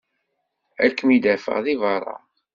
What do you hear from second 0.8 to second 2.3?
Ad kem-id-afeɣ deg berra.